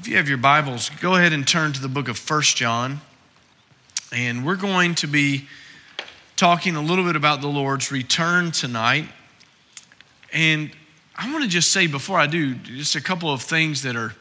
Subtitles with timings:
[0.00, 3.02] If you have your Bibles, go ahead and turn to the book of First John.
[4.10, 5.46] And we're going to be
[6.36, 9.04] talking a little bit about the Lord's return tonight.
[10.32, 10.70] And
[11.14, 14.14] I want to just say before I do, just a couple of things that are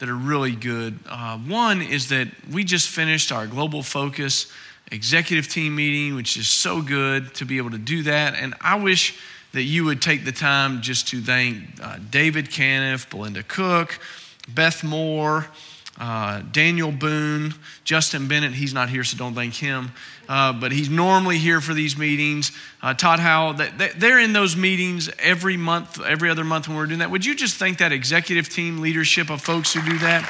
[0.00, 0.98] that are really good.
[1.08, 4.50] Uh, one is that we just finished our global focus
[4.90, 8.34] executive team meeting, which is so good to be able to do that.
[8.34, 9.16] And I wish
[9.52, 14.00] that you would take the time just to thank uh, David Caniff, Belinda Cook,
[14.48, 15.46] Beth Moore,
[15.98, 18.52] uh, Daniel Boone, Justin Bennett.
[18.52, 19.92] He's not here, so don't thank him.
[20.28, 22.52] Uh, but he's normally here for these meetings.
[22.82, 23.54] Uh, Todd Howell,
[23.96, 27.10] they're in those meetings every month, every other month when we're doing that.
[27.10, 30.24] Would you just thank that executive team leadership of folks who do that?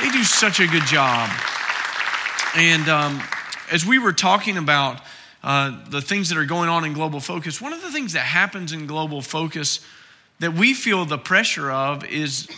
[0.00, 1.28] They do such a good job.
[2.54, 3.22] And um,
[3.72, 5.00] as we were talking about
[5.42, 8.20] uh, the things that are going on in Global Focus, one of the things that
[8.20, 9.80] happens in Global Focus
[10.40, 12.48] that we feel the pressure of is,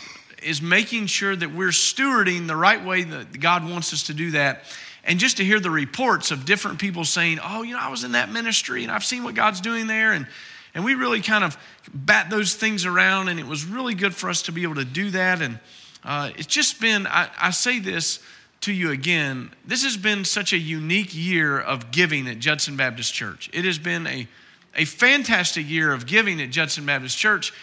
[0.43, 4.31] is making sure that we're stewarding the right way that God wants us to do
[4.31, 4.63] that.
[5.03, 8.03] And just to hear the reports of different people saying, oh, you know, I was
[8.03, 10.11] in that ministry and I've seen what God's doing there.
[10.11, 10.27] And,
[10.75, 11.57] and we really kind of
[11.93, 13.29] bat those things around.
[13.29, 15.41] And it was really good for us to be able to do that.
[15.41, 15.59] And
[16.03, 18.19] uh, it's just been, I, I say this
[18.61, 19.51] to you again.
[19.65, 23.49] This has been such a unique year of giving at Judson Baptist Church.
[23.53, 24.27] It has been a,
[24.75, 27.53] a fantastic year of giving at Judson Baptist Church,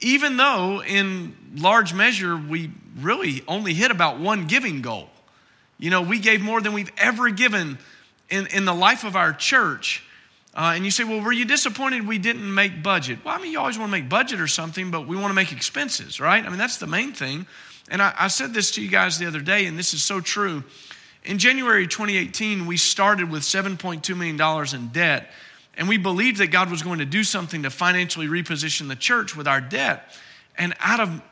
[0.00, 5.08] even though in large measure we really only hit about one giving goal.
[5.78, 7.78] You know, we gave more than we've ever given
[8.30, 10.02] in, in the life of our church.
[10.54, 13.18] Uh, and you say, well, were you disappointed we didn't make budget?
[13.24, 15.34] Well, I mean, you always want to make budget or something, but we want to
[15.34, 16.42] make expenses, right?
[16.42, 17.46] I mean, that's the main thing.
[17.90, 20.20] And I, I said this to you guys the other day, and this is so
[20.20, 20.64] true.
[21.24, 25.30] In January 2018, we started with $7.2 million in debt,
[25.76, 29.36] and we believed that God was going to do something to financially reposition the church
[29.36, 30.16] with our debt.
[30.56, 31.22] And out of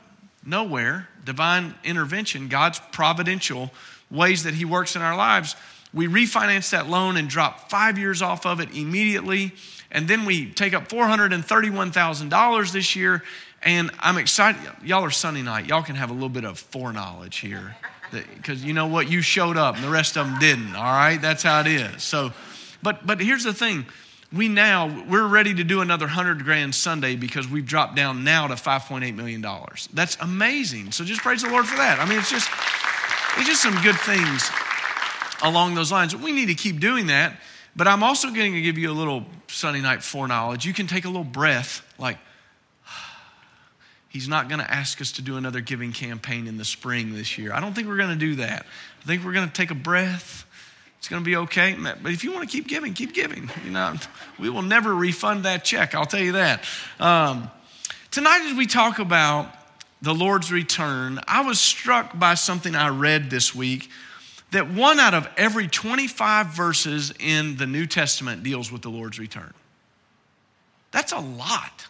[0.44, 3.70] nowhere, divine intervention, God's providential
[4.10, 5.56] ways that He works in our lives,
[5.94, 9.52] we refinance that loan and drop five years off of it immediately.
[9.90, 13.22] And then we take up $431,000 this year
[13.62, 14.60] and I'm excited.
[14.84, 15.66] Y'all are Sunday night.
[15.66, 17.77] Y'all can have a little bit of foreknowledge here.
[18.12, 19.10] Because you know what?
[19.10, 20.77] You showed up and the rest of them didn't.
[20.77, 21.16] All right?
[21.16, 22.02] That's how it is.
[22.02, 22.33] So,
[22.83, 23.86] but, but here's the thing.
[24.34, 28.48] We now, we're ready to do another 100 grand Sunday because we've dropped down now
[28.48, 29.45] to $5.8 million.
[29.92, 30.90] That's amazing.
[30.92, 32.00] So just praise the Lord for that.
[32.00, 32.50] I mean, it's just,
[33.36, 34.50] it's just some good things
[35.42, 36.17] along those lines.
[36.17, 37.39] We need to keep doing that.
[37.77, 40.64] But I'm also going to give you a little Sunday night foreknowledge.
[40.64, 42.18] You can take a little breath, like,
[44.08, 47.36] He's not going to ask us to do another giving campaign in the spring this
[47.36, 47.52] year.
[47.52, 48.66] I don't think we're going to do that.
[49.02, 50.46] I think we're going to take a breath.
[51.04, 51.76] It's going to be okay.
[52.02, 53.50] But if you want to keep giving, keep giving.
[53.62, 53.94] You know,
[54.38, 55.94] we will never refund that check.
[55.94, 56.64] I'll tell you that.
[56.98, 57.50] Um,
[58.10, 59.54] tonight, as we talk about
[60.00, 63.90] the Lord's return, I was struck by something I read this week
[64.52, 69.18] that one out of every 25 verses in the New Testament deals with the Lord's
[69.18, 69.52] return.
[70.90, 71.86] That's a lot.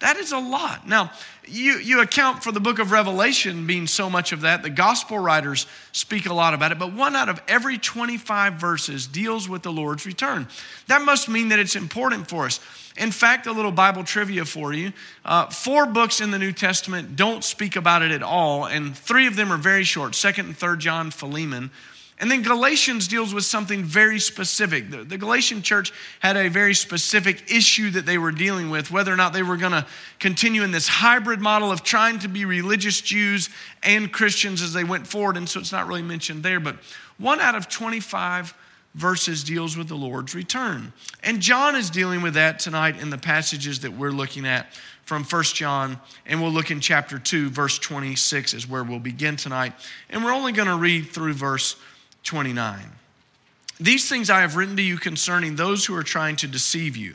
[0.00, 0.86] That is a lot.
[0.86, 1.10] Now,
[1.44, 4.62] you, you account for the book of Revelation being so much of that.
[4.62, 9.08] The gospel writers speak a lot about it, but one out of every 25 verses
[9.08, 10.46] deals with the Lord's return.
[10.86, 12.60] That must mean that it's important for us.
[12.96, 14.92] In fact, a little Bible trivia for you
[15.24, 19.26] uh, four books in the New Testament don't speak about it at all, and three
[19.26, 21.70] of them are very short 2nd and 3rd John, Philemon.
[22.20, 24.90] And then Galatians deals with something very specific.
[24.90, 29.12] The, the, Galatian church had a very specific issue that they were dealing with, whether
[29.12, 29.86] or not they were going to
[30.18, 33.50] continue in this hybrid model of trying to be religious Jews
[33.84, 35.36] and Christians as they went forward.
[35.36, 36.58] And so it's not really mentioned there.
[36.58, 36.76] But
[37.18, 38.52] one out of 25
[38.94, 40.92] verses deals with the Lord's return.
[41.22, 44.72] And John is dealing with that tonight in the passages that we're looking at
[45.04, 49.36] from 1 John, and we'll look in chapter 2, verse 26 is where we'll begin
[49.36, 49.72] tonight.
[50.10, 51.76] And we're only going to read through verse
[52.28, 52.78] 29.
[53.80, 57.14] These things I have written to you concerning those who are trying to deceive you.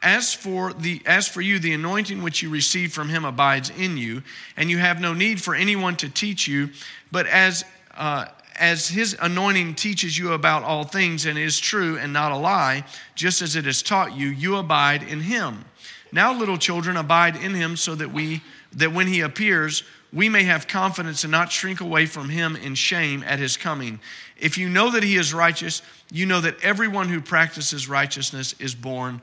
[0.00, 3.98] As for, the, as for you, the anointing which you received from him abides in
[3.98, 4.22] you,
[4.56, 6.70] and you have no need for anyone to teach you,
[7.12, 7.66] but as,
[7.96, 8.26] uh,
[8.58, 12.82] as his anointing teaches you about all things and is true and not a lie,
[13.14, 15.66] just as it has taught you, you abide in him.
[16.12, 18.40] Now, little children, abide in him so that we
[18.72, 19.82] that when he appears,
[20.16, 24.00] we may have confidence and not shrink away from him in shame at his coming.
[24.40, 28.74] If you know that he is righteous, you know that everyone who practices righteousness is
[28.74, 29.20] born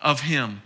[0.00, 0.60] of him.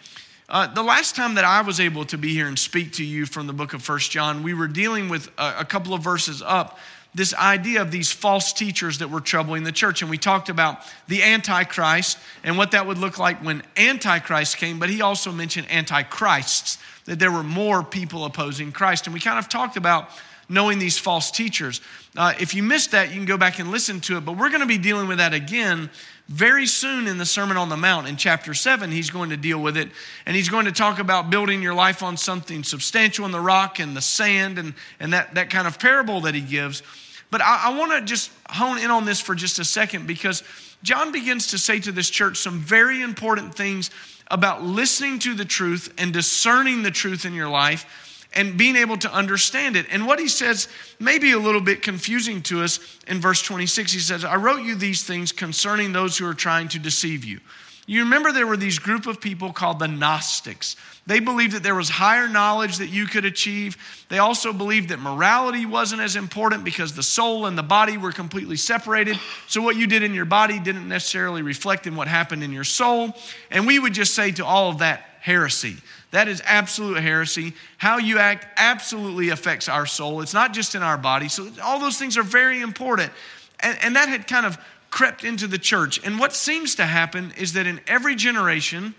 [0.48, 3.26] Uh, the last time that I was able to be here and speak to you
[3.26, 6.40] from the book of First John, we were dealing with a, a couple of verses
[6.40, 6.78] up
[7.16, 10.02] this idea of these false teachers that were troubling the church.
[10.02, 14.78] And we talked about the Antichrist and what that would look like when Antichrist came,
[14.78, 16.76] but he also mentioned Antichrists,
[17.06, 19.06] that there were more people opposing Christ.
[19.06, 20.10] And we kind of talked about
[20.48, 21.80] knowing these false teachers.
[22.16, 24.50] Uh, if you missed that, you can go back and listen to it, but we're
[24.50, 25.88] going to be dealing with that again
[26.28, 28.08] very soon in the Sermon on the Mount.
[28.08, 29.88] In chapter 7, he's going to deal with it,
[30.26, 33.80] and he's going to talk about building your life on something substantial in the rock
[33.80, 36.82] and the sand and, and that, that kind of parable that he gives.
[37.30, 40.42] But I, I want to just hone in on this for just a second because
[40.82, 43.90] John begins to say to this church some very important things
[44.30, 48.98] about listening to the truth and discerning the truth in your life and being able
[48.98, 49.86] to understand it.
[49.90, 50.68] And what he says
[51.00, 53.92] may be a little bit confusing to us in verse 26.
[53.92, 57.40] He says, I wrote you these things concerning those who are trying to deceive you.
[57.86, 60.74] You remember there were these group of people called the Gnostics.
[61.06, 63.76] They believed that there was higher knowledge that you could achieve.
[64.08, 68.10] They also believed that morality wasn't as important because the soul and the body were
[68.10, 69.16] completely separated.
[69.46, 72.64] So what you did in your body didn't necessarily reflect in what happened in your
[72.64, 73.14] soul.
[73.52, 75.76] And we would just say to all of that, heresy.
[76.10, 77.52] That is absolute heresy.
[77.78, 80.22] How you act absolutely affects our soul.
[80.22, 81.28] It's not just in our body.
[81.28, 83.12] So, all those things are very important.
[83.60, 84.56] And, and that had kind of
[84.96, 86.00] crept into the church.
[86.06, 88.94] And what seems to happen is that in every generation,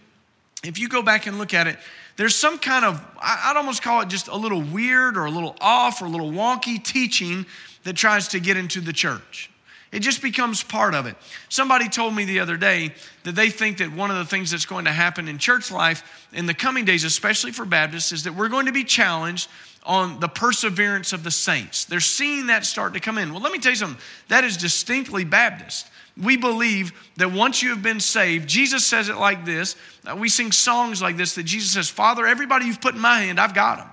[0.64, 1.80] if you go back and look at it,
[2.18, 5.56] there's some kind of, I'd almost call it just a little weird or a little
[5.60, 7.48] off or a little wonky teaching
[7.84, 9.50] that tries to get into the church.
[9.92, 11.16] It just becomes part of it.
[11.50, 12.94] Somebody told me the other day
[13.24, 16.28] that they think that one of the things that's going to happen in church life
[16.34, 19.50] in the coming days, especially for Baptists, is that we're going to be challenged
[19.84, 21.86] on the perseverance of the saints.
[21.86, 23.32] They're seeing that start to come in.
[23.32, 25.88] Well, let me tell you something that is distinctly Baptist.
[26.22, 29.76] We believe that once you have been saved, Jesus says it like this.
[30.06, 33.22] Uh, we sing songs like this that Jesus says, Father, everybody you've put in my
[33.22, 33.88] hand, I've got them.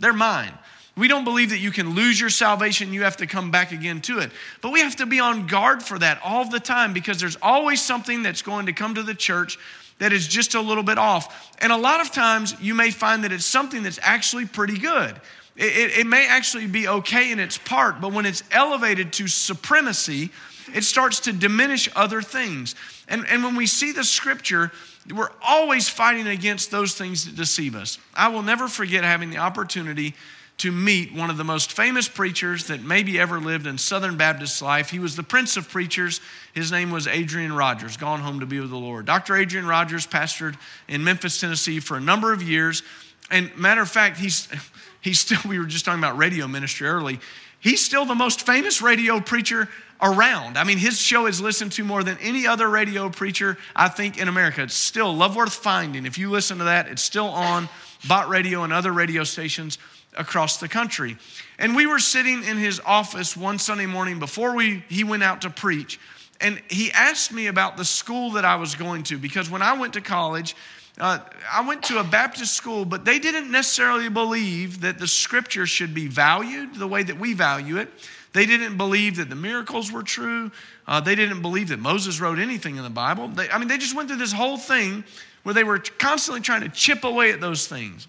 [0.00, 0.52] They're mine.
[0.96, 4.00] We don't believe that you can lose your salvation, you have to come back again
[4.02, 4.30] to it.
[4.60, 7.80] But we have to be on guard for that all the time because there's always
[7.80, 9.58] something that's going to come to the church
[9.98, 11.52] that is just a little bit off.
[11.58, 15.14] And a lot of times you may find that it's something that's actually pretty good.
[15.56, 19.28] It, it, it may actually be okay in its part, but when it's elevated to
[19.28, 20.30] supremacy,
[20.74, 22.74] it starts to diminish other things.
[23.08, 24.72] And, and when we see the scripture,
[25.14, 27.98] we're always fighting against those things that deceive us.
[28.14, 30.14] I will never forget having the opportunity
[30.60, 34.60] to meet one of the most famous preachers that maybe ever lived in Southern Baptist
[34.60, 34.90] life.
[34.90, 36.20] He was the prince of preachers.
[36.52, 39.06] His name was Adrian Rogers, gone home to be with the Lord.
[39.06, 39.36] Dr.
[39.36, 42.82] Adrian Rogers pastored in Memphis, Tennessee for a number of years.
[43.30, 44.48] And matter of fact, he's,
[45.00, 47.20] he's still, we were just talking about radio ministry early.
[47.60, 49.66] He's still the most famous radio preacher
[50.02, 50.58] around.
[50.58, 54.18] I mean, his show is listened to more than any other radio preacher, I think,
[54.18, 54.62] in America.
[54.62, 56.04] It's still love worth finding.
[56.04, 57.68] If you listen to that, it's still on
[58.08, 59.78] Bott Radio and other radio stations
[60.16, 61.16] across the country.
[61.58, 65.42] And we were sitting in his office one Sunday morning before we, he went out
[65.42, 66.00] to preach.
[66.40, 69.78] And he asked me about the school that I was going to because when I
[69.78, 70.56] went to college,
[70.98, 71.18] uh,
[71.50, 75.94] I went to a Baptist school, but they didn't necessarily believe that the scripture should
[75.94, 77.90] be valued the way that we value it.
[78.32, 80.50] They didn't believe that the miracles were true.
[80.86, 83.28] Uh, they didn't believe that Moses wrote anything in the Bible.
[83.28, 85.04] They, I mean, they just went through this whole thing
[85.42, 88.06] where they were constantly trying to chip away at those things.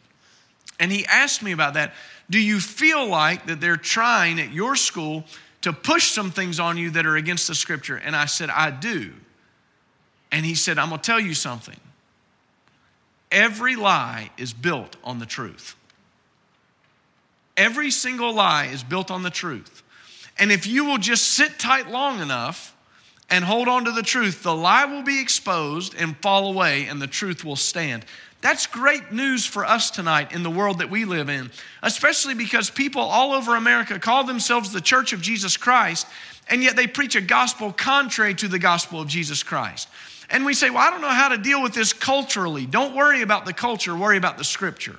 [0.80, 1.94] And he asked me about that.
[2.30, 5.26] Do you feel like that they're trying at your school
[5.62, 7.98] to push some things on you that are against the scripture?
[7.98, 9.14] And I said, I do.
[10.32, 11.80] And he said, I'm going to tell you something.
[13.32, 15.76] Every lie is built on the truth.
[17.58, 19.84] Every single lie is built on the truth.
[20.40, 22.76] And if you will just sit tight long enough
[23.30, 27.02] and hold on to the truth, the lie will be exposed and fall away, and
[27.02, 28.06] the truth will stand.
[28.42, 31.52] That's great news for us tonight in the world that we live in,
[31.84, 36.08] especially because people all over America call themselves the Church of Jesus Christ,
[36.50, 39.88] and yet they preach a gospel contrary to the gospel of Jesus Christ.
[40.32, 42.66] And we say, Well, I don't know how to deal with this culturally.
[42.66, 44.98] Don't worry about the culture, worry about the scripture.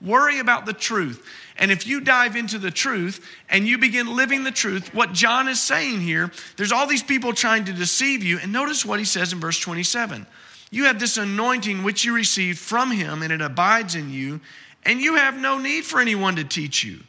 [0.00, 1.26] Worry about the truth.
[1.58, 5.46] And if you dive into the truth and you begin living the truth, what John
[5.46, 8.38] is saying here, there's all these people trying to deceive you.
[8.38, 10.26] And notice what he says in verse 27
[10.70, 14.40] you have this anointing which you received from him, and it abides in you,
[14.84, 17.00] and you have no need for anyone to teach you.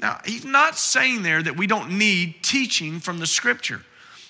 [0.00, 3.82] Now, he's not saying there that we don't need teaching from the scripture,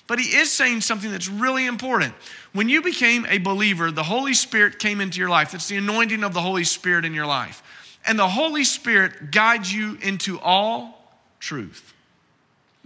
[0.05, 2.13] but he is saying something that's really important.
[2.51, 5.53] When you became a believer, the Holy Spirit came into your life.
[5.53, 7.63] It's the anointing of the Holy Spirit in your life.
[8.05, 11.93] And the Holy Spirit guides you into all truth.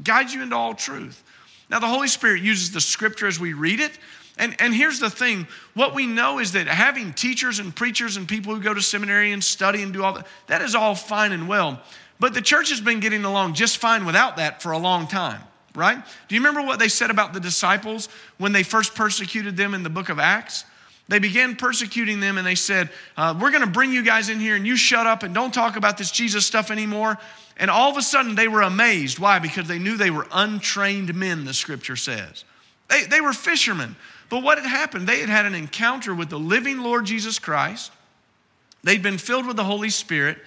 [0.03, 1.24] Guides you into all truth.
[1.70, 3.98] Now, the Holy Spirit uses the scripture as we read it,
[4.39, 8.27] and, and here's the thing what we know is that having teachers and preachers and
[8.27, 11.32] people who go to seminary and study and do all that, that is all fine
[11.32, 11.82] and well.
[12.20, 15.41] But the church has been getting along just fine without that for a long time,
[15.75, 15.98] right?
[16.27, 19.84] Do you remember what they said about the disciples when they first persecuted them in
[19.84, 20.65] the book of Acts?
[21.10, 24.39] They began persecuting them and they said, uh, We're going to bring you guys in
[24.39, 27.17] here and you shut up and don't talk about this Jesus stuff anymore.
[27.56, 29.17] And all of a sudden they were amazed.
[29.17, 29.39] Why?
[29.39, 32.44] Because they knew they were untrained men, the scripture says.
[32.89, 33.96] They, they were fishermen.
[34.29, 35.07] But what had happened?
[35.07, 37.91] They had had an encounter with the living Lord Jesus Christ.
[38.84, 40.38] They'd been filled with the Holy Spirit.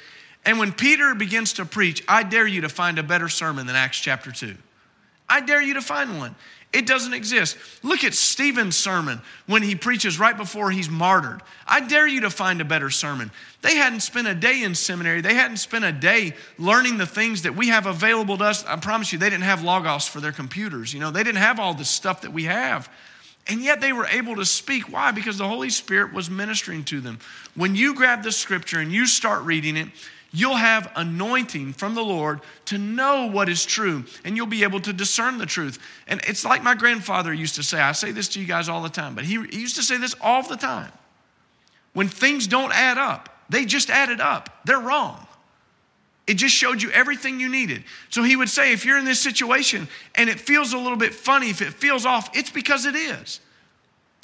[0.45, 3.77] And when Peter begins to preach, I dare you to find a better sermon than
[3.77, 4.55] Acts chapter 2.
[5.29, 6.35] I dare you to find one.
[6.73, 7.57] It doesn't exist.
[7.83, 11.43] Look at Stephen's sermon when he preaches right before he's martyred.
[11.67, 13.33] I dare you to find a better sermon.
[13.61, 17.43] They hadn't spent a day in seminary, they hadn't spent a day learning the things
[17.43, 18.65] that we have available to us.
[18.65, 20.95] I promise you, they didn't have Logos for their computers.
[20.95, 22.89] You know, they didn't have all the stuff that we have.
[23.51, 24.93] And yet they were able to speak.
[24.93, 25.11] Why?
[25.11, 27.19] Because the Holy Spirit was ministering to them.
[27.57, 29.89] When you grab the scripture and you start reading it,
[30.33, 34.81] you'll have anointing from the Lord to know what is true, and you'll be able
[34.81, 35.81] to discern the truth.
[36.07, 38.83] And it's like my grandfather used to say, I say this to you guys all
[38.83, 40.93] the time, but he, he used to say this all the time.
[41.93, 45.27] When things don't add up, they just added up, they're wrong.
[46.31, 47.83] It just showed you everything you needed.
[48.09, 51.13] So he would say, if you're in this situation and it feels a little bit
[51.13, 53.41] funny, if it feels off, it's because it is.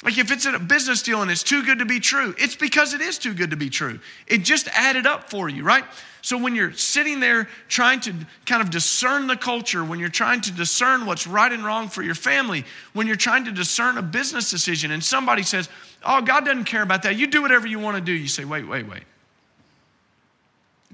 [0.05, 2.95] Like if it's a business deal and it's too good to be true, it's because
[2.95, 3.99] it is too good to be true.
[4.29, 5.83] It just added up for you, right?
[6.23, 10.43] So when you're sitting there trying to kind of discern the culture, when you're trying
[10.43, 14.03] to discern what's right and wrong for your family, when you're trying to discern a
[14.03, 15.69] business decision and somebody says,
[16.05, 17.17] Oh, God doesn't care about that.
[17.17, 18.13] You do whatever you want to do.
[18.13, 19.03] You say, Wait, wait, wait.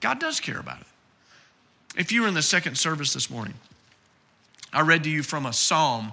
[0.01, 0.87] God does care about it.
[1.97, 3.55] If you were in the second service this morning,
[4.73, 6.13] I read to you from a psalm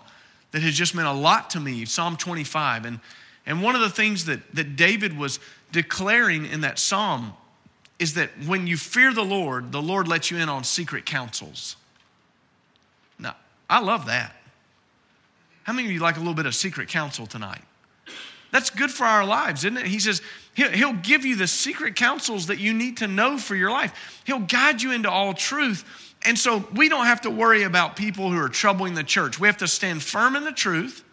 [0.51, 2.85] that has just meant a lot to me, Psalm 25.
[2.85, 2.99] And,
[3.45, 5.39] and one of the things that, that David was
[5.71, 7.33] declaring in that psalm
[7.99, 11.75] is that when you fear the Lord, the Lord lets you in on secret counsels.
[13.17, 13.35] Now,
[13.69, 14.35] I love that.
[15.63, 17.61] How many of you like a little bit of secret counsel tonight?
[18.51, 19.85] That's good for our lives, isn't it?
[19.85, 20.21] He says
[20.67, 24.21] he'll give you the secret counsels that you need to know for your life.
[24.25, 25.85] He'll guide you into all truth
[26.25, 29.39] and so we don't have to worry about people who are troubling the church.
[29.39, 31.03] We have to stand firm in the truth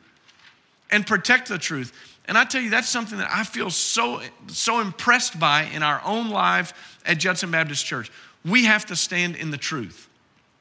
[0.91, 1.93] and protect the truth.
[2.27, 6.03] And I tell you, that's something that I feel so, so impressed by in our
[6.05, 8.11] own life at Judson Baptist Church.
[8.45, 10.09] We have to stand in the truth.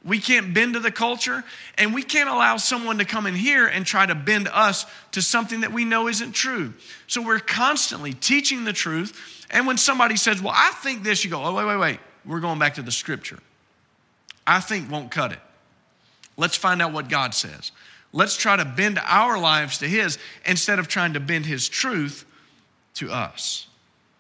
[0.06, 1.44] We can't bend to the culture,
[1.80, 5.22] and we can't allow someone to come in here and try to bend us to
[5.22, 6.76] something that we know isn't true.
[7.08, 9.48] So we're constantly teaching the truth.
[9.50, 12.00] And when somebody says, Well, I think this, you go, Oh, wait, wait, wait.
[12.24, 13.40] We're going back to the scripture.
[14.46, 15.40] I think won't cut it.
[16.38, 17.72] Let's find out what God says.
[18.14, 22.26] Let's try to bend our lives to His instead of trying to bend His truth
[22.96, 23.66] to us.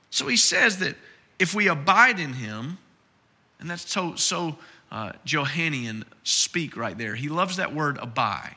[0.09, 0.95] So He says that
[1.37, 2.79] if we abide in Him,
[3.59, 4.57] and that's so, so
[4.95, 7.15] uh, Johannine speak right there.
[7.15, 8.55] He loves that word abide,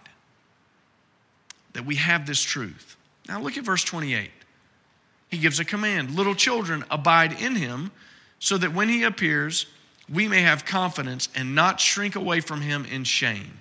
[1.72, 2.96] that we have this truth.
[3.28, 4.30] Now look at verse 28.
[5.30, 7.90] He gives a command Little children, abide in Him,
[8.38, 9.66] so that when He appears,
[10.08, 13.58] we may have confidence and not shrink away from him in shame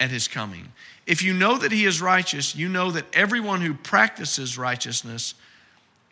[0.00, 0.72] at his coming.
[1.06, 5.34] If you know that he is righteous, you know that everyone who practices righteousness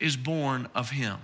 [0.01, 1.19] is born of him.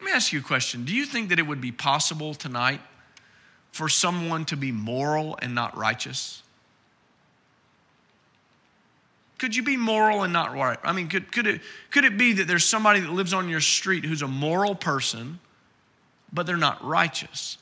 [0.00, 0.84] Let me ask you a question.
[0.84, 2.80] Do you think that it would be possible tonight
[3.72, 6.42] for someone to be moral and not righteous?
[9.38, 10.78] Could you be moral and not right?
[10.82, 13.60] I mean, could, could, it, could it be that there's somebody that lives on your
[13.60, 15.38] street who's a moral person?
[16.32, 17.58] but they're not righteous.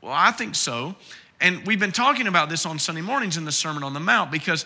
[0.00, 0.94] Well, I think so.
[1.40, 4.30] And we've been talking about this on Sunday mornings in the Sermon on the Mount
[4.30, 4.64] because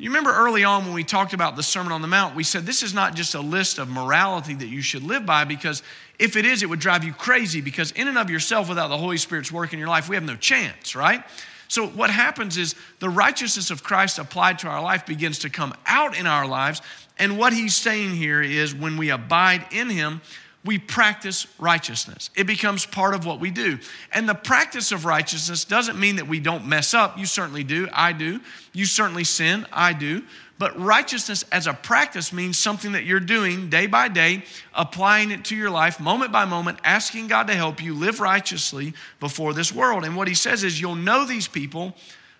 [0.00, 2.64] you remember early on when we talked about the Sermon on the Mount, we said
[2.64, 5.82] this is not just a list of morality that you should live by because
[6.18, 8.96] if it is, it would drive you crazy because in and of yourself, without the
[8.96, 11.22] Holy Spirit's work in your life, we have no chance, right?
[11.68, 15.74] So, what happens is the righteousness of Christ applied to our life begins to come
[15.84, 16.80] out in our lives.
[17.18, 20.22] And what he's saying here is when we abide in him,
[20.64, 22.28] we practice righteousness.
[22.36, 23.78] It becomes part of what we do.
[24.12, 27.18] And the practice of righteousness doesn't mean that we don't mess up.
[27.18, 27.88] You certainly do.
[27.92, 28.40] I do.
[28.74, 29.66] You certainly sin.
[29.72, 30.22] I do.
[30.58, 35.46] But righteousness as a practice means something that you're doing day by day, applying it
[35.46, 39.74] to your life, moment by moment, asking God to help you live righteously before this
[39.74, 40.04] world.
[40.04, 41.94] And what he says is you'll know these people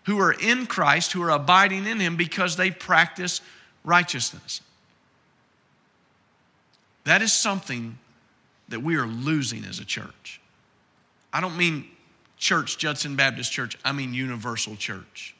[0.04, 3.40] who are in Christ, who are abiding in him, because they practice
[3.82, 4.60] righteousness.
[7.04, 7.96] That is something
[8.70, 10.40] that we are losing as a church.
[11.32, 11.86] I don't mean
[12.38, 15.34] church, Judson Baptist Church, I mean universal church.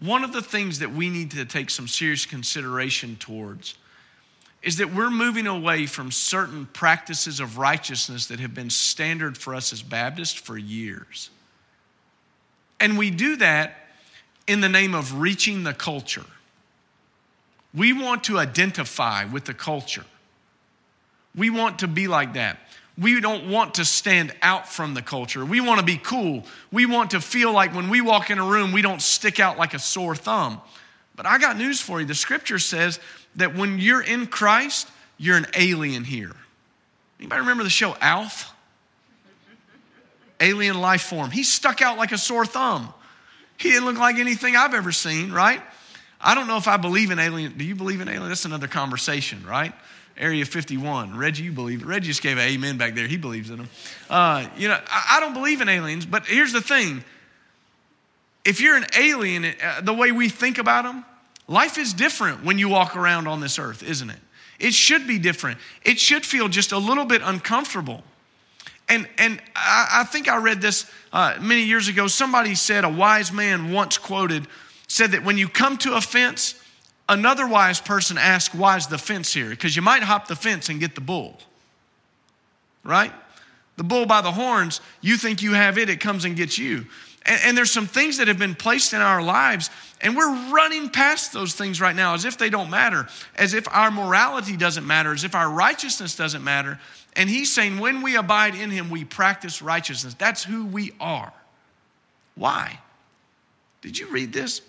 [0.00, 3.76] One of the things that we need to take some serious consideration towards
[4.62, 9.54] is that we're moving away from certain practices of righteousness that have been standard for
[9.54, 11.30] us as Baptists for years.
[12.80, 13.76] And we do that
[14.46, 16.24] in the name of reaching the culture.
[17.74, 20.04] We want to identify with the culture.
[21.34, 22.58] We want to be like that.
[22.96, 25.44] We don't want to stand out from the culture.
[25.44, 26.44] We want to be cool.
[26.70, 29.58] We want to feel like when we walk in a room, we don't stick out
[29.58, 30.60] like a sore thumb.
[31.16, 32.06] But I got news for you.
[32.06, 33.00] The scripture says
[33.36, 34.88] that when you're in Christ,
[35.18, 36.32] you're an alien here.
[37.18, 38.52] Anybody remember the show Alf?
[40.40, 41.30] Alien life form.
[41.30, 42.92] He stuck out like a sore thumb.
[43.56, 45.62] He didn't look like anything I've ever seen, right?
[46.20, 47.56] I don't know if I believe in alien.
[47.56, 48.28] Do you believe in alien?
[48.28, 49.72] That's another conversation, right?
[50.16, 51.16] Area 51.
[51.16, 51.86] Reggie, you believe it.
[51.86, 53.06] Reggie just gave an amen back there.
[53.06, 53.68] He believes in them.
[54.08, 57.04] Uh, you know, I, I don't believe in aliens, but here's the thing.
[58.44, 61.04] If you're an alien, uh, the way we think about them,
[61.48, 64.18] life is different when you walk around on this earth, isn't it?
[64.60, 65.58] It should be different.
[65.84, 68.04] It should feel just a little bit uncomfortable.
[68.88, 72.06] And, and I, I think I read this uh, many years ago.
[72.06, 74.46] Somebody said, a wise man once quoted,
[74.86, 76.54] said that when you come to a fence,
[77.08, 79.50] Another wise person asked, Why is the fence here?
[79.50, 81.38] Because you might hop the fence and get the bull,
[82.82, 83.12] right?
[83.76, 86.86] The bull by the horns, you think you have it, it comes and gets you.
[87.26, 89.70] And, and, there's some things that have been placed in our lives,
[90.00, 93.66] and we're running past those things right now as if they don't matter, as if
[93.74, 96.78] our morality doesn't matter, as if our righteousness doesn't matter.
[97.16, 100.14] And he's saying, when we abide in him, we practice righteousness.
[100.14, 101.32] That's who we are.
[102.34, 102.78] Why?
[103.80, 104.60] Did you read this?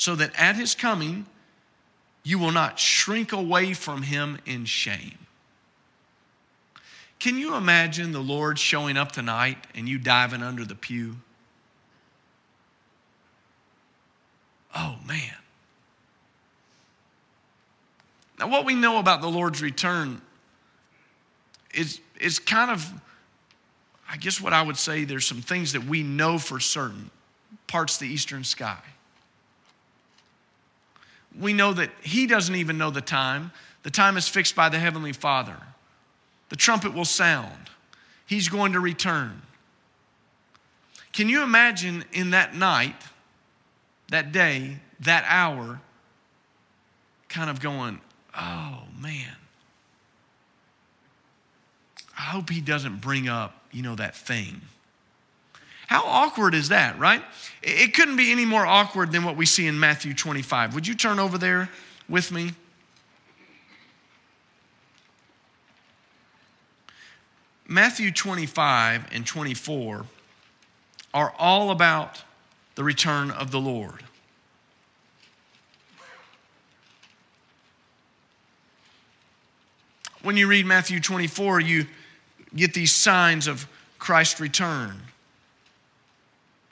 [0.00, 1.26] So that at his coming,
[2.22, 5.18] you will not shrink away from him in shame.
[7.18, 11.16] Can you imagine the Lord showing up tonight and you diving under the pew?
[14.74, 15.34] Oh, man.
[18.38, 20.22] Now, what we know about the Lord's return
[21.74, 22.90] is, is kind of,
[24.10, 27.10] I guess what I would say, there's some things that we know for certain,
[27.66, 28.78] parts of the eastern sky
[31.38, 33.52] we know that he doesn't even know the time.
[33.82, 35.56] The time is fixed by the Heavenly Father.
[36.48, 37.70] The trumpet will sound.
[38.26, 39.42] He's going to return.
[41.12, 42.96] Can you imagine in that night,
[44.10, 45.80] that day, that hour,
[47.28, 48.00] kind of going,
[48.36, 49.36] oh man,
[52.18, 54.60] I hope he doesn't bring up, you know, that thing.
[55.90, 57.20] How awkward is that, right?
[57.64, 60.72] It couldn't be any more awkward than what we see in Matthew 25.
[60.72, 61.68] Would you turn over there
[62.08, 62.52] with me?
[67.66, 70.06] Matthew 25 and 24
[71.12, 72.22] are all about
[72.76, 74.04] the return of the Lord.
[80.22, 81.86] When you read Matthew 24, you
[82.54, 83.66] get these signs of
[83.98, 85.02] Christ's return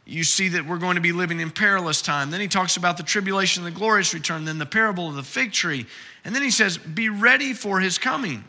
[0.09, 2.31] you see that we're going to be living in perilous time.
[2.31, 5.23] Then he talks about the tribulation and the glorious return, then the parable of the
[5.23, 5.87] fig tree.
[6.25, 8.43] And then he says, Be ready for his coming.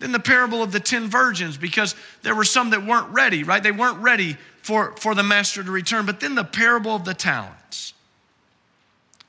[0.00, 3.62] Then the parable of the ten virgins, because there were some that weren't ready, right?
[3.62, 6.06] They weren't ready for, for the master to return.
[6.06, 7.94] But then the parable of the talents.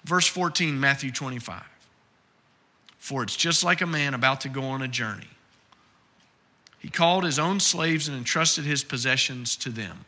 [0.04, 1.64] Verse 14, Matthew 25.
[2.98, 5.30] For it's just like a man about to go on a journey.
[6.80, 10.06] He called his own slaves and entrusted his possessions to them.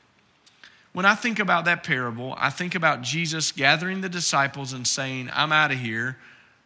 [0.93, 5.29] When I think about that parable, I think about Jesus gathering the disciples and saying,
[5.33, 6.17] I'm out of here.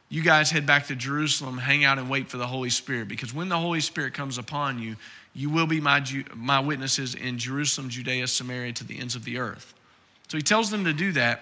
[0.10, 3.08] You guys head back to Jerusalem, hang out and wait for the Holy Spirit.
[3.08, 4.96] Because when the Holy Spirit comes upon you,
[5.34, 6.06] you will be my,
[6.36, 9.74] my witnesses in Jerusalem, Judea, Samaria, to the ends of the earth.
[10.28, 11.42] So he tells them to do that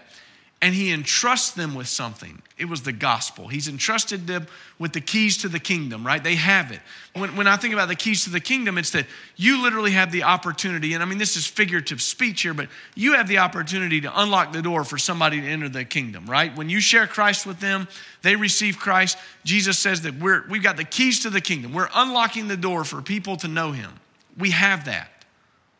[0.61, 2.39] and he entrusts them with something.
[2.55, 3.47] It was the gospel.
[3.47, 4.45] He's entrusted them
[4.77, 6.23] with the keys to the kingdom, right?
[6.23, 6.79] They have it.
[7.13, 10.11] When, when I think about the keys to the kingdom, it's that you literally have
[10.11, 14.01] the opportunity, and I mean, this is figurative speech here, but you have the opportunity
[14.01, 16.55] to unlock the door for somebody to enter the kingdom, right?
[16.55, 17.87] When you share Christ with them,
[18.21, 19.17] they receive Christ.
[19.43, 21.73] Jesus says that we're, we've got the keys to the kingdom.
[21.73, 23.91] We're unlocking the door for people to know him.
[24.37, 25.09] We have that.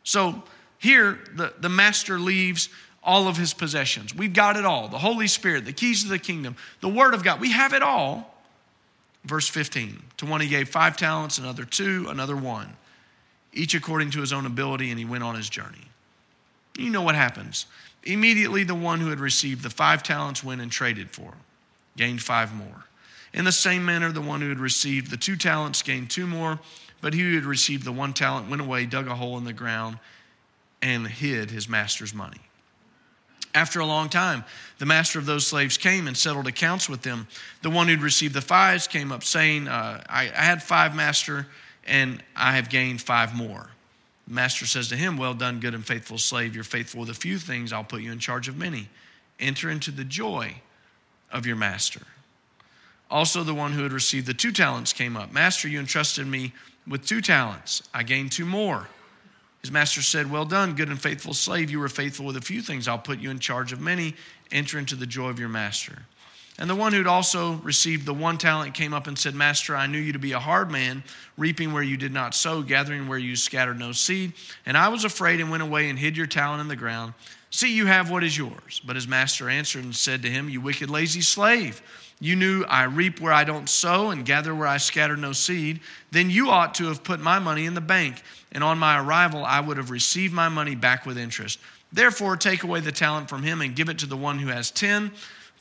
[0.03, 0.41] So
[0.79, 2.69] here, the, the master leaves
[3.03, 4.13] all of his possessions.
[4.13, 7.23] We've got it all the Holy Spirit, the keys to the kingdom, the Word of
[7.23, 7.39] God.
[7.39, 8.27] We have it all.
[9.25, 12.73] Verse 15 To one he gave five talents, another two, another one,
[13.53, 15.87] each according to his own ability, and he went on his journey.
[16.77, 17.65] You know what happens.
[18.03, 21.33] Immediately, the one who had received the five talents went and traded for,
[21.97, 22.85] gained five more.
[23.33, 26.59] In the same manner, the one who had received the two talents gained two more,
[26.99, 29.53] but he who had received the one talent went away, dug a hole in the
[29.53, 29.99] ground,
[30.81, 32.41] and hid his master's money.
[33.53, 34.45] After a long time,
[34.79, 37.27] the master of those slaves came and settled accounts with them.
[37.61, 41.47] The one who'd received the fives came up saying, uh, I, I had five, master,
[41.85, 43.69] and I have gained five more.
[44.27, 46.55] The master says to him, Well done, good and faithful slave.
[46.55, 48.87] You're faithful with a few things, I'll put you in charge of many.
[49.39, 50.55] Enter into the joy
[51.31, 52.01] of your master.
[53.09, 55.33] Also, the one who had received the two talents came up.
[55.33, 56.53] Master, you entrusted me
[56.87, 57.83] with two talents.
[57.93, 58.87] I gained two more.
[59.61, 61.69] His master said, Well done, good and faithful slave.
[61.69, 62.87] You were faithful with a few things.
[62.87, 64.15] I'll put you in charge of many.
[64.51, 66.03] Enter into the joy of your master.
[66.59, 69.87] And the one who'd also received the one talent came up and said, Master, I
[69.87, 71.03] knew you to be a hard man,
[71.37, 74.33] reaping where you did not sow, gathering where you scattered no seed.
[74.65, 77.13] And I was afraid and went away and hid your talent in the ground.
[77.51, 78.81] See, you have what is yours.
[78.85, 81.81] But his master answered and said to him, You wicked, lazy slave.
[82.21, 85.79] You knew I reap where I don't sow and gather where I scatter no seed.
[86.11, 89.43] Then you ought to have put my money in the bank, and on my arrival
[89.43, 91.57] I would have received my money back with interest.
[91.91, 94.69] Therefore, take away the talent from him and give it to the one who has
[94.69, 95.11] ten.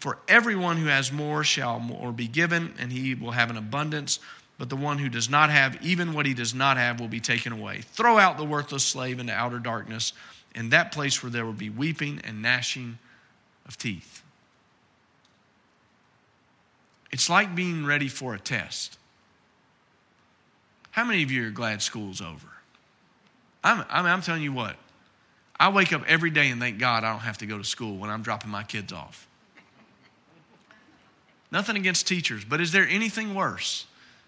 [0.01, 4.21] For everyone who has more shall more be given, and he will have an abundance.
[4.59, 7.21] But the one who does not have, even what he does not have, will be
[7.21, 7.81] taken away.
[7.81, 10.13] Throw out the worthless slave into outer darkness,
[10.55, 12.99] in that place where there will be weeping and gnashing
[13.67, 14.23] of teeth.
[17.11, 18.99] It's like being ready for a test.
[20.93, 22.49] How many of you are glad school's over?
[23.63, 24.77] I'm, I'm, I'm, telling you what,
[25.59, 27.97] I wake up every day and thank God I don't have to go to school
[27.97, 29.29] when I'm dropping my kids off.
[31.53, 33.87] Nothing against teachers, but is there anything worse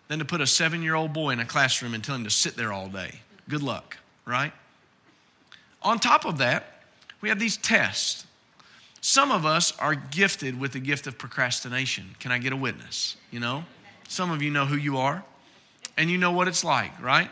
[0.09, 2.31] than to put a seven year old boy in a classroom and tell him to
[2.31, 3.21] sit there all day?
[3.49, 4.53] Good luck, right?
[5.83, 6.83] On top of that,
[7.21, 8.27] we have these tests.
[9.03, 12.15] Some of us are gifted with the gift of procrastination.
[12.21, 13.17] Can I get a witness?
[13.33, 13.65] You know?
[14.09, 15.25] Some of you know who you are,
[15.97, 17.29] and you know what it's like, right?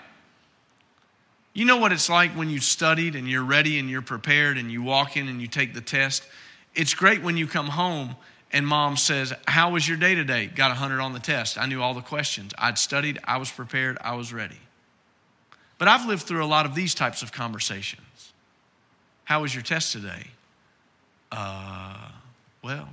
[1.52, 4.70] You know what it's like when you studied and you're ready and you're prepared and
[4.70, 6.24] you walk in and you take the test.
[6.74, 8.16] It's great when you come home
[8.52, 10.46] and mom says, How was your day today?
[10.46, 11.56] Got 100 on the test.
[11.56, 12.52] I knew all the questions.
[12.58, 14.58] I'd studied, I was prepared, I was ready.
[15.78, 18.32] But I've lived through a lot of these types of conversations.
[19.24, 20.28] How was your test today?
[21.32, 22.08] Uh,
[22.62, 22.88] well,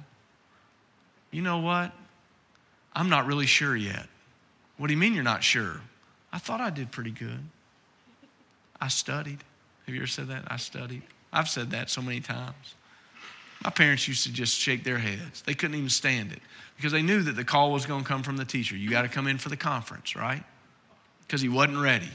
[1.32, 1.92] you know what?
[2.94, 4.08] I'm not really sure yet.
[4.78, 5.82] What do you mean you're not sure?
[6.32, 7.40] I thought I did pretty good.
[8.80, 9.40] I studied.
[9.86, 10.44] Have you ever said that?
[10.48, 11.02] I studied.
[11.34, 12.76] I've said that so many times.
[13.64, 15.42] My parents used to just shake their heads.
[15.42, 16.40] They couldn't even stand it
[16.76, 18.76] because they knew that the call was going to come from the teacher.
[18.76, 20.44] You got to come in for the conference, right?
[21.22, 22.10] Because he wasn't ready.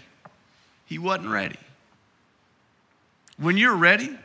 [0.87, 1.59] He wasn't ready.
[3.39, 4.17] When you're ready,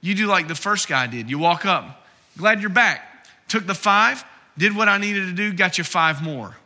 [0.00, 1.30] you do like the first guy did.
[1.30, 3.26] You walk up, glad you're back.
[3.48, 4.24] Took the five,
[4.56, 6.56] did what I needed to do, got you five more.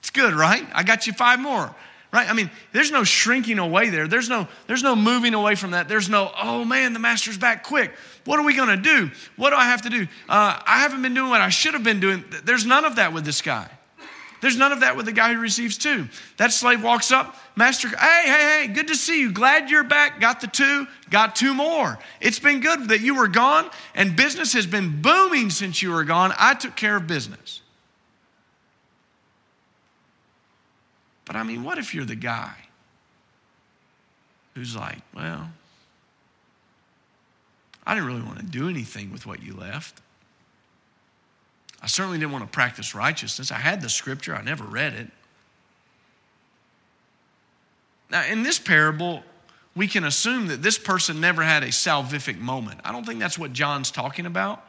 [0.00, 0.66] It's good, right?
[0.72, 1.74] I got you five more.
[2.12, 2.28] Right?
[2.28, 4.08] I mean, there's no shrinking away there.
[4.08, 5.88] There's no, there's no moving away from that.
[5.88, 7.92] There's no, oh man, the master's back quick.
[8.24, 9.12] What are we going to do?
[9.36, 10.08] What do I have to do?
[10.28, 12.24] Uh, I haven't been doing what I should have been doing.
[12.44, 13.70] There's none of that with this guy.
[14.40, 16.08] There's none of that with the guy who receives two.
[16.38, 19.32] That slave walks up, Master, hey, hey, hey, good to see you.
[19.32, 20.20] Glad you're back.
[20.20, 21.98] Got the two, got two more.
[22.20, 26.04] It's been good that you were gone, and business has been booming since you were
[26.04, 26.32] gone.
[26.38, 27.60] I took care of business.
[31.26, 32.54] But I mean, what if you're the guy
[34.54, 35.50] who's like, well,
[37.86, 40.00] I didn't really want to do anything with what you left.
[41.82, 43.50] I certainly didn't want to practice righteousness.
[43.50, 45.08] I had the scripture, I never read it.
[48.10, 49.22] Now, in this parable,
[49.76, 52.80] we can assume that this person never had a salvific moment.
[52.84, 54.64] I don't think that's what John's talking about.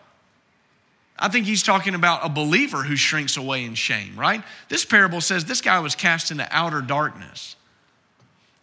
[1.17, 4.43] I think he's talking about a believer who shrinks away in shame, right?
[4.69, 7.56] This parable says this guy was cast into outer darkness.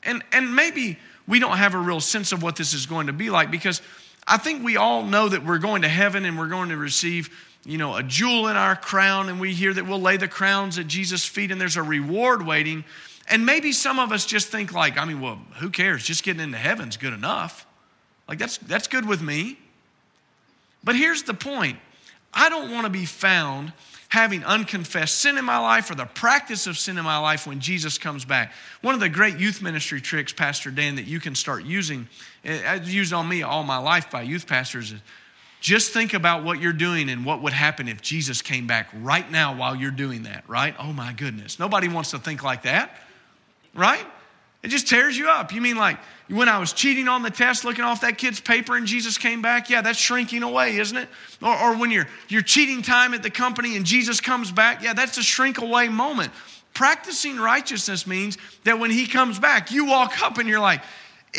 [0.03, 3.13] And, and maybe we don't have a real sense of what this is going to
[3.13, 3.83] be like because
[4.27, 7.31] I think we all know that we're going to heaven and we're going to receive
[7.69, 10.79] you know, a jewel in our crown, and we hear that we'll lay the crowns
[10.79, 12.83] at Jesus' feet and there's a reward waiting.
[13.29, 16.03] And maybe some of us just think like, I mean, well, who cares?
[16.03, 17.67] Just getting into heaven's good enough.
[18.27, 19.59] Like that's that's good with me.
[20.83, 21.79] But here's the point.
[22.33, 23.75] I don't want to be found
[24.09, 27.61] having unconfessed sin in my life or the practice of sin in my life when
[27.61, 28.55] Jesus comes back.
[28.81, 32.09] One of the great youth ministry tricks, Pastor Dan, that you can start using,
[32.43, 34.95] I've used on me all my life by youth pastors,
[35.61, 39.29] just think about what you're doing and what would happen if Jesus came back right
[39.31, 40.75] now while you're doing that, right?
[40.79, 41.59] Oh my goodness.
[41.59, 42.97] Nobody wants to think like that,
[43.75, 44.07] right?
[44.63, 45.53] It just tears you up.
[45.53, 48.77] You mean like when I was cheating on the test, looking off that kid's paper
[48.77, 49.71] and Jesus came back?
[49.71, 51.09] Yeah, that's shrinking away, isn't it?
[51.43, 54.83] Or, or when you're, you're cheating time at the company and Jesus comes back?
[54.83, 56.33] Yeah, that's a shrink away moment.
[56.75, 60.83] Practicing righteousness means that when he comes back, you walk up and you're like,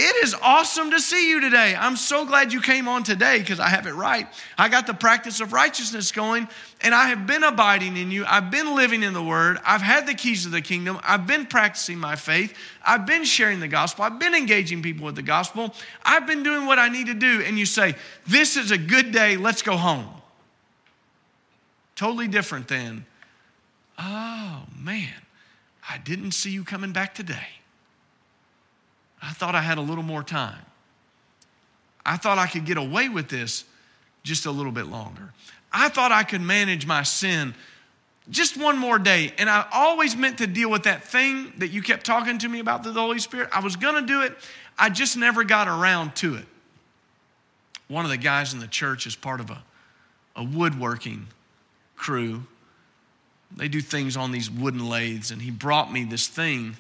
[0.01, 1.75] it is awesome to see you today.
[1.77, 4.27] I'm so glad you came on today because I have it right.
[4.57, 6.47] I got the practice of righteousness going,
[6.79, 8.23] and I have been abiding in you.
[8.25, 9.59] I've been living in the Word.
[9.65, 11.01] I've had the keys of the kingdom.
[11.03, 12.55] I've been practicing my faith.
[12.81, 14.05] I've been sharing the gospel.
[14.05, 15.75] I've been engaging people with the gospel.
[16.05, 17.43] I've been doing what I need to do.
[17.45, 19.35] And you say, This is a good day.
[19.35, 20.07] Let's go home.
[21.97, 23.05] Totally different than,
[23.97, 25.13] Oh, man,
[25.89, 27.58] I didn't see you coming back today.
[29.21, 30.65] I thought I had a little more time.
[32.05, 33.65] I thought I could get away with this
[34.23, 35.33] just a little bit longer.
[35.71, 37.53] I thought I could manage my sin
[38.29, 39.33] just one more day.
[39.37, 42.59] And I always meant to deal with that thing that you kept talking to me
[42.59, 43.49] about the Holy Spirit.
[43.51, 44.35] I was going to do it,
[44.77, 46.45] I just never got around to it.
[47.87, 49.63] One of the guys in the church is part of a,
[50.35, 51.27] a woodworking
[51.95, 52.43] crew.
[53.55, 56.77] They do things on these wooden lathes, and he brought me this thing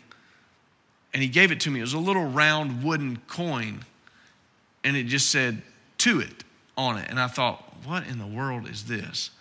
[1.13, 1.79] and he gave it to me.
[1.79, 3.83] It was a little round wooden coin,
[4.83, 5.61] and it just said,
[5.99, 6.43] to it
[6.77, 7.09] on it.
[7.09, 9.31] And I thought, what in the world is this?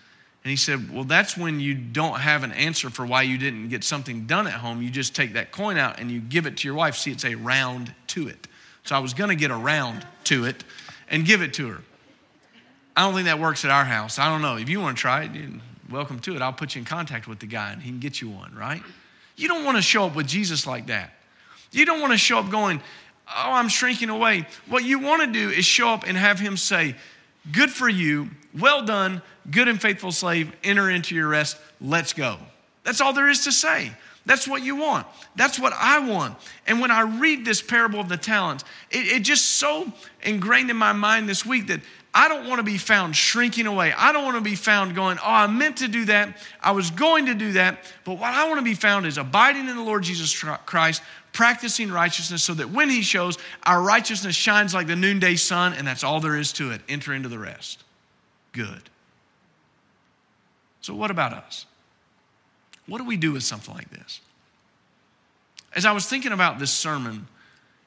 [0.44, 3.68] And he said, Well, that's when you don't have an answer for why you didn't
[3.68, 4.81] get something done at home.
[4.81, 6.96] You just take that coin out and you give it to your wife.
[6.96, 8.46] See, it's a round to it.
[8.85, 10.64] So I was going to get a round to it
[11.11, 11.81] and give it to her.
[12.96, 14.18] I don't think that works at our house.
[14.18, 14.57] I don't know.
[14.57, 15.31] If you want to try it,
[15.90, 16.42] welcome to it.
[16.42, 18.83] I'll put you in contact with the guy and he can get you one, right?
[19.37, 21.12] You don't want to show up with Jesus like that.
[21.70, 22.81] You don't want to show up going,
[23.31, 24.46] Oh, I'm shrinking away.
[24.68, 26.94] What you want to do is show up and have him say,
[27.52, 28.31] Good for you.
[28.59, 30.52] Well done, good and faithful slave.
[30.64, 31.59] Enter into your rest.
[31.81, 32.38] Let's go.
[32.85, 33.92] That's all there is to say.
[34.24, 35.07] That's what you want.
[35.37, 36.37] That's what I want.
[36.66, 39.90] And when I read this parable of the talents, it, it just so
[40.22, 41.81] ingrained in my mind this week that
[42.12, 43.92] I don't want to be found shrinking away.
[43.96, 46.37] I don't want to be found going, oh, I meant to do that.
[46.61, 47.78] I was going to do that.
[48.04, 50.35] But what I want to be found is abiding in the Lord Jesus
[50.66, 51.02] Christ,
[51.38, 55.87] practicing righteousness so that when He shows, our righteousness shines like the noonday sun, and
[55.87, 56.81] that's all there is to it.
[56.88, 57.85] Enter into the rest.
[58.51, 58.90] Good.
[60.81, 61.64] So, what about us?
[62.88, 64.20] What do we do with something like this?
[65.77, 67.29] As I was thinking about this sermon,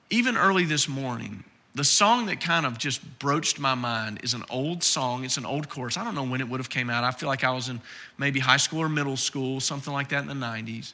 [0.09, 1.43] even early this morning,
[1.75, 5.25] the song that kind of just broached my mind is an old song.
[5.25, 5.97] It's an old chorus.
[5.97, 7.03] I don't know when it would have came out.
[7.03, 7.81] I feel like I was in
[8.17, 10.93] maybe high school or middle school, something like that in the 90s.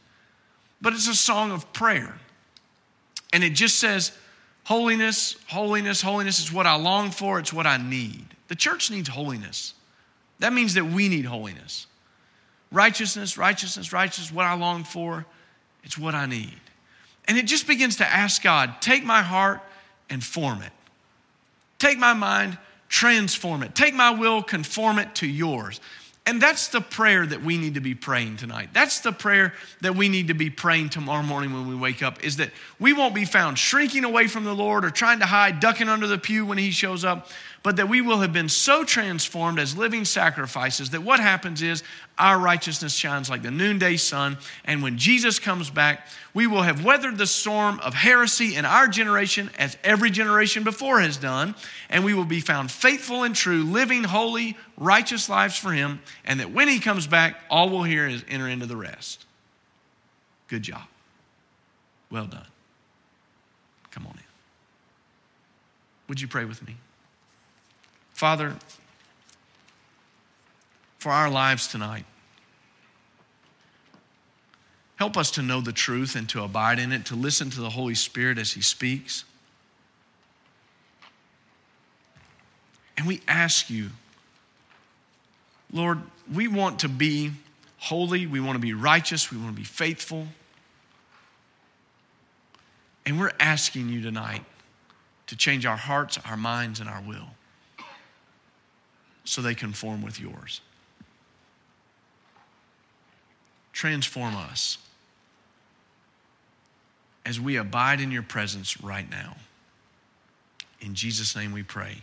[0.82, 2.16] But it's a song of prayer.
[3.34, 4.12] And it just says,
[4.66, 8.26] Holiness, holiness, holiness is what I long for, it's what I need.
[8.50, 9.74] The church needs holiness.
[10.40, 11.88] That means that we need holiness.
[12.70, 15.26] Righteousness, righteousness, righteousness, what I long for,
[15.86, 16.60] it's what I need.
[17.30, 19.62] And it just begins to ask God, take my heart
[20.10, 20.74] and form it.
[21.80, 22.58] Take my mind,
[22.90, 23.74] transform it.
[23.74, 25.80] Take my will, conform it to yours.
[26.28, 28.72] And that's the prayer that we need to be praying tonight.
[28.74, 32.22] That's the prayer that we need to be praying tomorrow morning when we wake up
[32.22, 35.62] is that we won't be found shrinking away from the Lord or trying to hide,
[35.62, 37.30] ducking under the pew when he shows up,
[37.64, 41.84] but that we will have been so transformed as living sacrifices that what happens is
[42.18, 44.38] our righteousness shines like the noonday sun.
[44.66, 48.88] And when Jesus comes back, we will have weathered the storm of heresy in our
[48.88, 51.56] generation as every generation before has done.
[51.90, 56.02] And we will be found faithful and true, living holy, righteous lives for Him.
[56.26, 59.26] And that when He comes back, all we'll hear is enter into the rest.
[60.48, 60.84] Good job.
[62.10, 62.46] Well done.
[63.92, 64.20] Come on in.
[66.08, 66.78] Would you pray with me?
[68.18, 68.56] Father,
[70.98, 72.04] for our lives tonight,
[74.96, 77.70] help us to know the truth and to abide in it, to listen to the
[77.70, 79.24] Holy Spirit as He speaks.
[82.98, 83.92] And we ask you,
[85.72, 86.02] Lord,
[86.34, 87.30] we want to be
[87.78, 90.26] holy, we want to be righteous, we want to be faithful.
[93.06, 94.44] And we're asking you tonight
[95.28, 97.37] to change our hearts, our minds, and our will
[99.28, 100.62] so they conform with yours.
[103.74, 104.78] Transform us
[107.26, 109.36] as we abide in your presence right now.
[110.80, 111.98] In Jesus' name we pray.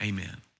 [0.00, 0.42] Amen.